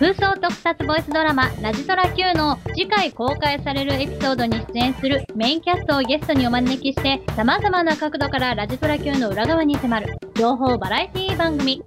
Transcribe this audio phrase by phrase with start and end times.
[0.00, 11.82] 空想特撮ボイスドラマ「ラジトラ Q」の次回公開されるエピソードに出演するメインキャストをゲストにお招きして様々な角度からラジトラ Q の裏側に迫る情報バラエティ番組。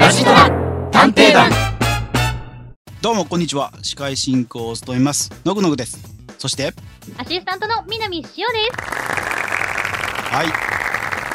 [0.00, 0.48] ラジトラ
[0.90, 1.50] 探偵団。
[3.02, 3.70] どうもこんにちは。
[3.82, 5.98] 司会進行を務めますのぐのぐです。
[6.38, 6.72] そして
[7.18, 8.78] アシスタントの南しおです。
[10.34, 10.46] はい。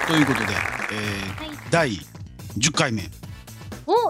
[0.08, 0.46] ということで、
[0.94, 1.58] えーはい。
[1.70, 1.92] 第
[2.58, 3.04] 10回目。
[3.04, 3.19] お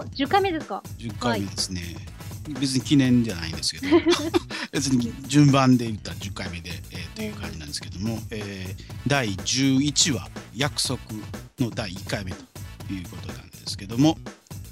[0.02, 1.82] 10回目ですか？10回目ですね、
[2.60, 3.96] 別に記念じゃないんですけど。
[4.72, 10.98] 別に順番で言ったら10回目で、えーという感じなんですけども、えー第11話約束
[11.58, 12.36] の第1回目と
[12.92, 14.18] いうことなんですけども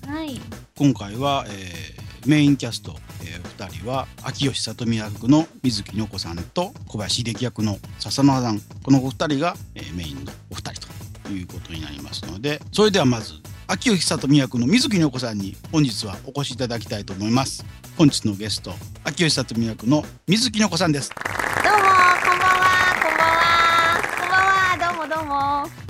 [0.07, 0.41] はい。
[0.77, 8.61] 今回は、えーメインキャスト、え2人は秋吉里美役の水木の子さんと小林秀樹役の笹野さん。
[8.83, 10.89] このお二人が、えーメインのお二人
[11.23, 13.35] ということになりますのでそれではまず
[13.71, 17.67] 秋吉里美役の水木の子さんに本日はお越しいただきたいと思います。
[17.99, 18.73] 本日のゲスト
[19.05, 21.11] 秋吉里美役の水木の子さんです。
[21.11, 22.97] どうもこんばんは。
[23.03, 24.01] こんばんは。
[24.19, 24.95] こんばんは。
[24.97, 25.89] どうもどうも。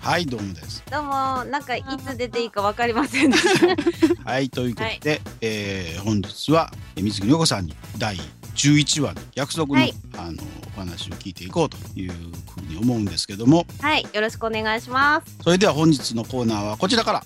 [0.00, 0.82] はいどうもです。
[0.90, 1.10] どうも
[1.44, 3.32] なんかいつ出ていいかわかりません
[4.24, 8.16] はいということで、えー本日はえー水木の子さんに第
[8.54, 9.94] 11話の約束の,、はい。
[10.16, 10.42] あの
[10.76, 13.66] お話を聞いていこうというふうに思うんですけども。
[13.80, 15.36] はいよろしくお願いします。
[15.42, 17.22] それでは本日のコーナーはこちらから。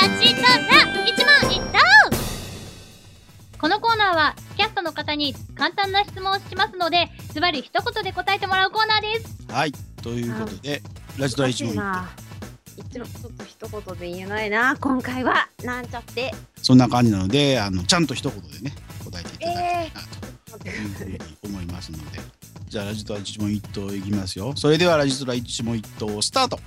[0.00, 0.48] ラジトラ
[1.06, 1.78] 一問一答
[3.58, 9.46] このコーナーはキャストの方に簡単な質問をしますのでズバリ一言で答えてもらうコーナーです。
[9.50, 10.82] はいということで
[11.18, 12.10] ラジトラ一問一答な
[12.76, 14.76] 一応ちょっと一言で言えないな。
[14.78, 16.34] 今回はなんちゃって。
[16.60, 20.23] そんな感じなのであのちゃんと一言でね答えていただきたいなと
[20.68, 22.20] いうふうに思いますので、
[22.68, 24.52] じゃあラジトラ一問一答いきますよ。
[24.56, 26.58] それではラジトラ一問一答スタート。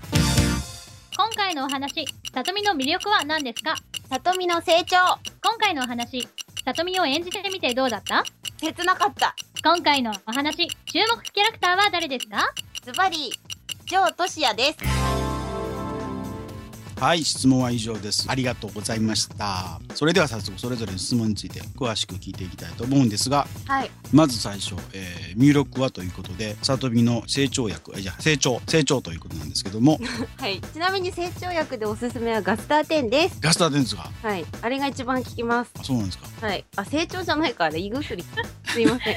[1.18, 3.76] 今回のお話里見の魅力は何ですか？
[4.10, 4.98] 里見の成長。
[5.42, 6.28] 今回のお話
[6.64, 8.24] 里見を演じてみてどうだった？
[8.58, 9.36] 切なかった。
[9.64, 12.54] 今回のお話注目キャラクターは誰ですか？
[12.84, 13.32] ズバリ
[13.86, 15.17] ジョートシヤです
[17.00, 18.26] はい質問は以上です。
[18.28, 19.80] ありがとうございました。
[19.94, 23.92] それでは早速それぞれの質問について詳しく聞いていきたいと思うんですがはい。
[24.12, 30.00] まず最初、えー、入力はということで里見の成長役えじゃあ成長成長ということなんですけども。
[30.40, 30.60] はい。
[30.60, 33.38] ちなみに成長薬でおすすめはガスター10です。
[33.42, 34.44] ガスターデンスがはい。
[34.64, 35.72] あれが一番効きます。
[35.80, 36.48] あそうなんですか？
[36.48, 36.66] はい。
[36.78, 38.24] あ成長じゃないから胃薬。
[38.66, 39.16] すいません。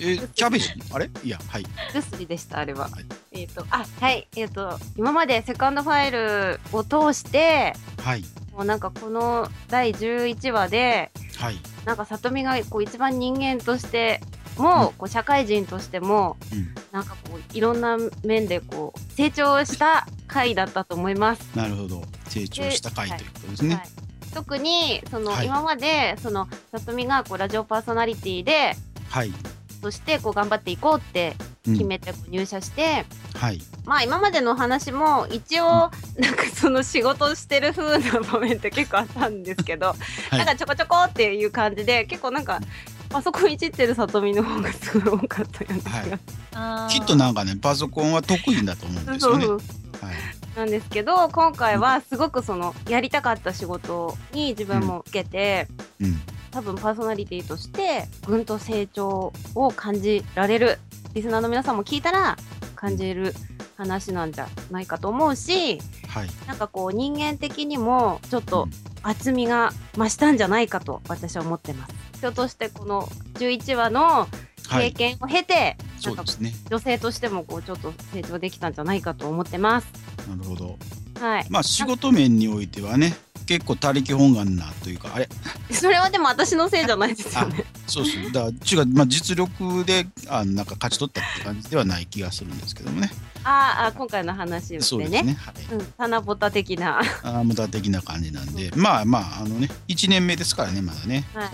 [0.00, 1.08] え キャベジあれ？
[1.24, 1.64] いやはい。
[1.94, 3.04] 薬でしたあれは、はい。
[3.32, 4.28] えっ、とあはい。
[4.36, 8.24] えっ、と今までセカンドファイルを通してはい。
[8.52, 11.58] もうなんかこの第11話ではい。
[11.84, 14.20] なんか里見がこう一番人間として
[14.56, 16.74] も、こう社会人としてもうん。
[16.92, 21.56] なんかこういろんな面でこう成長した回だったと思います。
[21.56, 22.02] なるほど。
[22.28, 23.88] 成長した回ということですね、はい。
[24.34, 25.46] 特にその、はい。
[25.46, 28.74] 今までその里見がこうラジオパーソナリティで
[29.08, 29.32] はい、
[29.80, 33.04] としてこう頑張っていこうってうん決めてこう入社して、
[33.34, 33.60] はい。
[33.84, 39.88] まあ今までのお話も一応なんかその仕事してる風な場面って結構あったんですけど、
[40.30, 40.38] はい。
[40.38, 42.60] なんかちょこちょこっていう感じで結構なんか
[43.08, 46.18] パソコンいじってる里見の方がすごい多かったような気が、
[46.54, 47.00] あー。
[47.00, 49.44] きっとなんかねパソコンは得意だと思うんですよね。
[49.44, 50.14] そうはい。
[50.56, 55.68] なんですけど今回はすごくそのやりたかった仕事に自分も受けて、
[56.00, 56.20] うん。
[56.56, 60.78] 多分パーソナリティとしてぐんと成長を感じられる
[61.14, 62.36] リスナーの皆さんも聞いたら
[62.74, 63.34] 感じる
[63.76, 68.68] 話なんじゃないかと思うしはいなんかこう人間的にもちょっと
[69.02, 71.94] 厚みが増したんじゃないかと私は思ってます。
[72.16, 73.02] 人としてこの
[73.34, 74.26] 11話の
[74.68, 79.86] はい経験を経て、なんかそうですね女性としてもこうちょっと成長できたんじゃないかと思ってます。
[80.28, 80.76] なるほど
[81.20, 81.46] はい。
[81.50, 83.14] まあ仕事面においてはね
[83.46, 85.28] 結構他力本願なというかあれ？
[85.70, 87.64] それはでも私のせいじゃないですよね。
[87.86, 93.10] そうそうだから違う、まあ、実力であのなんか勝ち取ったって感じではない気がするんですけどもね。
[93.44, 94.82] あーあ、今回の話でね。
[94.82, 95.36] そうですね。
[95.38, 95.74] はい。
[95.74, 96.98] うん、棚ぼた的な。
[96.98, 98.72] あー無駄的な感じなんで。
[98.74, 101.24] まあまああのね1年目ですからねまだね。
[101.32, 101.46] はい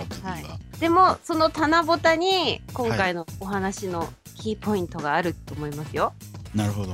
[0.49, 6.15] はでも、その棚ぼたに今回のお話のキーポイントがあると思いますよ。
[6.55, 6.93] なるほど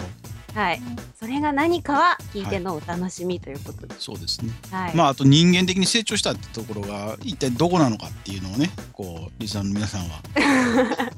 [0.58, 0.80] はい。
[1.14, 3.94] それが何かは聞いてのお楽しみということで。
[3.96, 4.96] そうですねはい。
[4.96, 10.20] まああと人間的に成長したってところが一体どこなのかっていうのをねこうリスナーの皆さんは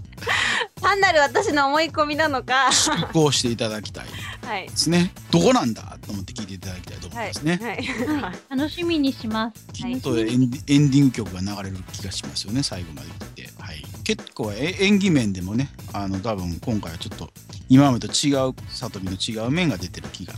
[0.83, 2.69] 単なる私の思い込みなのか。
[3.15, 4.07] こうしていただきたい
[4.45, 4.77] はいで。
[4.77, 7.77] すねどこなんだと思って聞いていただきたいと思いますね、はい。
[7.77, 8.39] はい。
[8.59, 13.83] 楽しみにしますきっとエンディエンディング曲が流れる気がしますよね最後まで聞いて、はい、
[14.17, 17.31] 結構え演技面でもねあの多分今回はちょっと
[17.69, 20.35] 今までと違う里見の違う面が出てる気が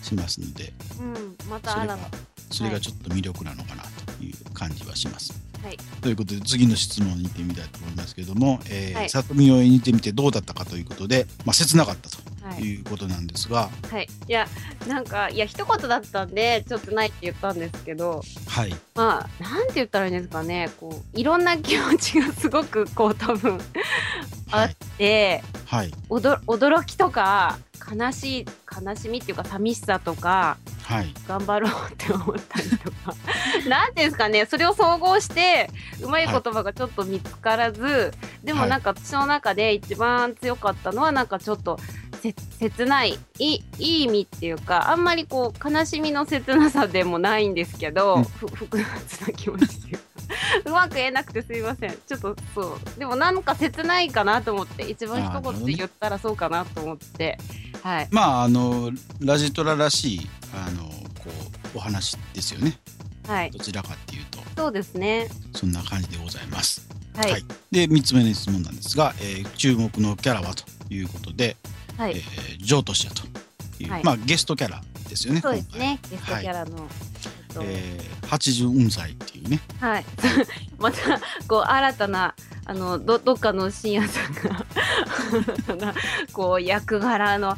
[0.00, 0.72] しますので。
[1.00, 3.82] うん、また新たそれがちょっと魅力なのかな
[4.16, 5.32] という感じはします。
[5.62, 5.78] はい。
[6.00, 9.10] ということで次の質問に行ってみたいと思いますけれども、えーはい。
[9.10, 14.46] 里見を演じてみてどうだったかということで、まあ、切なかったとはい、いうことなんですが、はい、いや
[14.86, 20.70] なんかいや一言だったんでちょっとないって言ったんですけどはい、まあなんて言ったらいいんですかね。
[20.78, 23.58] こういろんな気持ちがすごくこう多分
[24.52, 27.58] あっはい、て、はい、おど驚きとか
[27.92, 28.46] 悲しい
[28.84, 30.75] 悲しみっていうか寂しさとかはい、
[31.26, 33.14] 頑張ろうって思ったりとか。
[33.68, 34.46] なんていうんですかね。
[34.46, 38.12] それを総合してうまい言葉がちょっと見つからず、
[38.44, 41.78] でもなんか私の中で一番強かったのはなんかちょっと
[42.22, 48.24] せ切ないいいいい意味っていうかあんまりこう悲しみの切なさでもないんですけど、うん。
[48.24, 50.06] ふ複雑な気持ちっていうか。
[50.64, 51.90] うまく言えなくてすいません。
[51.90, 52.98] ちょっとそう。
[52.98, 57.38] でもなんか切ないかなと思って一番一言で言ったらそうかなと思って、
[57.82, 58.08] はい。
[58.10, 58.90] まああの
[59.20, 61.30] ラジトラらしいあのこ
[61.74, 62.78] うお話ですよね
[63.26, 66.88] はいどちらかっていうとそうですねそんな感じでございます。
[67.14, 71.56] はいはいで3つ目の質問なんですが、えー注目のキャラはということで、
[71.96, 73.22] はい、えージョートシアと
[73.82, 75.40] いう、はいまあゲストキャラですよね。
[75.40, 76.76] そうですね、ゲストキャラの。
[76.76, 79.60] えっとえー、80歳っていうね。
[79.80, 80.04] はい。
[80.78, 82.34] また、こう、新たな、
[82.66, 85.94] あの、ど、どっかの深夜さんが
[86.32, 87.56] こう、役柄の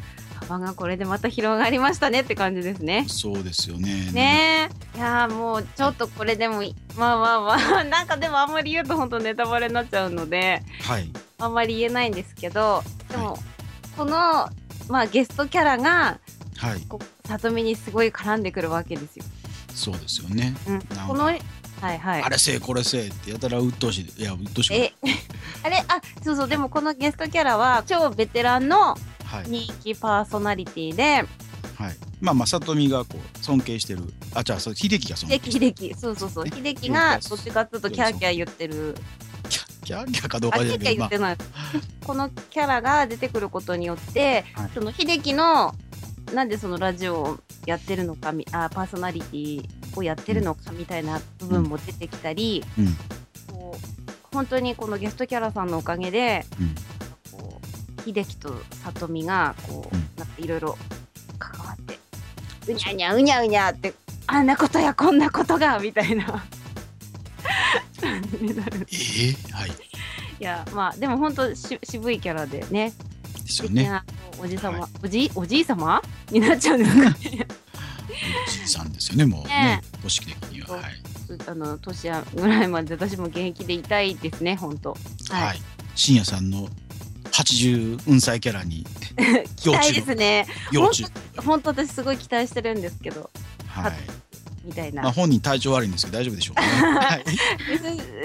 [0.49, 3.05] 幅がこれでまた広がりましたねって感じですね。
[3.07, 4.11] そうですよね。
[4.11, 4.69] ね。
[4.95, 11.11] いやもう、ちょっとこれでもい、まあまあまあ、なんかでもあんまり言うと本当ネタバレになっちゃうので、はい。
[11.37, 13.37] あんまり言えないんですけど、でも、は
[13.95, 14.11] この、
[14.89, 16.19] まあ、ゲストキャラが、
[16.57, 16.81] はい。
[16.89, 19.25] こ、里見にすごい絡んでくるわけですよ。
[19.73, 20.55] そうですよね。
[20.67, 20.79] うん。
[21.07, 21.39] この、はい
[21.79, 22.23] はい。
[22.23, 24.21] あれせえこれせえってやたら鬱陶しい。
[24.21, 24.73] いや鬱陶しい。
[24.73, 24.93] え、
[25.63, 28.97] あれ、あ、そうそう、でもこのゲストキャラは超ベテランの。
[29.47, 31.25] 人気パーソナリティで、
[31.79, 31.95] はい。
[32.19, 34.01] まあまあ里見がこう尊敬してる。
[34.33, 35.73] あ、じゃあそう秀樹が尊敬秀してる。
[35.73, 36.51] 樹、秀樹、そうそうそう、ね。
[36.53, 38.95] 秀樹がどっちかっていうとキャーキャー言ってる、
[39.49, 41.83] キャキャーキャーかどうあ、キャーキャーかじゃないけど、ま言ってない。
[42.05, 44.69] このキャラが出てくることによって、はい。
[44.73, 45.73] その秀樹の、
[46.33, 52.87] なんでそのラジオをやってるのかみあ、パーソナリティをやってるのかみたいな部分も出てきたり、うん。
[53.47, 56.75] こう本当にこのゲストキャラさんのおかげで、うん
[58.05, 58.53] 秀樹と
[58.83, 60.77] 里美がこう、うんなんかいろいろ
[61.37, 61.97] 関わって
[62.67, 63.93] うにゃうにゃうにゃうにゃって
[64.27, 66.43] あんなことやこんなことがみたいな
[68.39, 69.69] になるえー、はい。
[69.69, 72.93] いやまあでも本当し渋いキャラでね
[73.43, 74.01] ですよね。
[74.41, 76.01] おじさま、はいおじおじいさま？
[76.31, 79.25] になっちゃうんですかねおじいさんですよね。
[79.25, 80.77] もうねね、公式的には。
[80.77, 80.83] はい。
[81.47, 84.97] あの年やぐらいまで私も現役でいたいですね本当は
[85.39, 85.61] い、はい。
[85.95, 86.67] 深夜さんの
[87.43, 88.85] 80運歳キャラに
[89.55, 90.45] 期待ですね。
[91.37, 93.29] 本当私すごい期待してるんですけど
[93.67, 93.93] はい。
[94.65, 96.67] みたいな、まあ本人体調悪いんですけど大丈夫でしょうかね。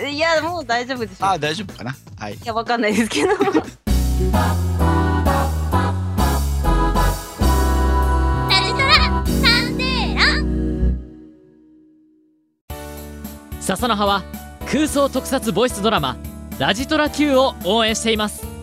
[0.02, 0.14] はい。
[0.14, 1.96] いやもう大丈夫でしょあ、大丈夫かな？
[2.18, 2.34] はい。
[2.34, 3.30] いやわかんないですけど
[13.60, 14.22] 笹の葉は
[14.70, 16.16] 空想特撮ボイスドラマ
[16.58, 18.53] 「ラジトラ Q」を応援しています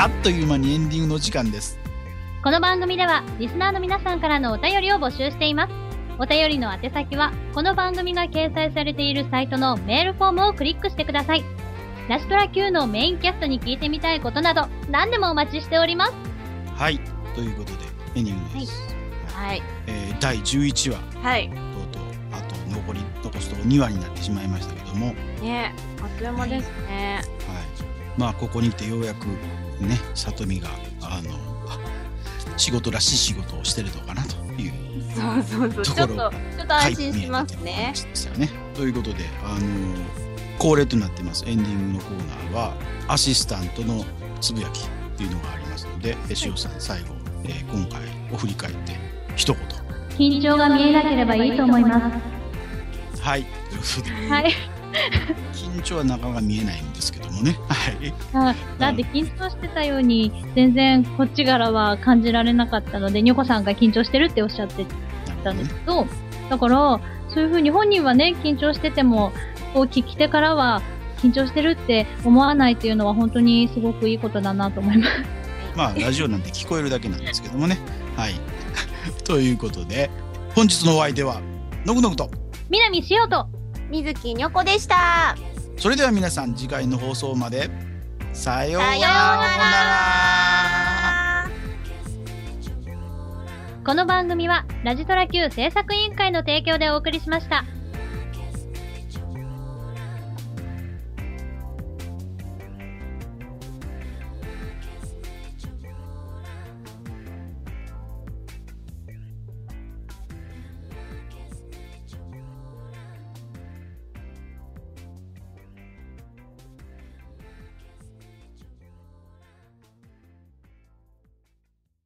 [0.00, 1.78] あっという間にエンディングの時間です。
[2.42, 5.74] この番組ではリスナーの皆さんからのお便りを募集しています。
[6.18, 11.44] お便りの宛先は、この番組が掲載されているサイトのメールフォームをクリックしてください。
[12.08, 16.14] ラシトラ Q のメインキャストに聞いてみたいことなど、何でもお待ちしております。
[16.74, 16.98] はい。
[17.34, 17.78] ということで
[18.14, 18.96] エンディングです。
[19.34, 21.58] はいえー第11話はいとう
[21.92, 22.02] とう
[22.32, 25.42] あと残り残すとこ2話になってしまいましたけども、はい。
[25.42, 27.20] ねあっという間ですね
[28.16, 29.26] まあここに来てようやく
[29.86, 30.68] ね里美が
[31.02, 31.30] あの
[31.68, 31.78] あ
[32.56, 34.72] 仕事らしい仕事をしてるのかなという
[35.14, 38.50] そうそうそうちょっとちょっと安心しますねですよね。
[38.74, 39.60] ということで、あの
[40.58, 42.74] 恒例となっていますエンディングのコーナーは
[43.08, 44.04] アシスタントの
[44.40, 48.96] つぶやきというのがありますので、え塩さん最後、えー今回を振り返って
[49.36, 49.62] 一言。
[50.16, 51.98] 緊張が見えなければいいと思いま
[53.20, 53.46] はい。
[54.28, 54.52] はい。
[55.52, 57.56] 緊張はなかなか見えないんですけどもね。
[57.68, 58.14] はい。
[58.32, 64.86] あだって緊張してたように、全然こっちからは感じられなかったので、ニョコさんが緊張してるっておっしゃって
[65.44, 66.06] たんですけど、
[66.48, 69.32] だから、そういうふうに本人はね、緊張してても、
[69.72, 70.82] こう聞き手からは、
[71.22, 75.12] 緊張してるって思わないっていうのは本当にすごくいいことだなと思います。
[75.76, 77.78] まあラジオなんて聞こえるだけなんですけどもね。
[78.16, 78.34] はい。
[79.24, 80.10] ということで
[80.54, 81.40] 本日のお相手は
[81.84, 82.30] のぐのぐと。
[82.70, 83.46] 南しようと、
[83.90, 85.36] 水木にょこでした。
[85.76, 87.68] それでは皆さん次回の放送まで
[88.32, 90.20] さようさようなら。
[93.84, 97.64] この番組はラジトラ Q 制作委員会の提供でお送りしました。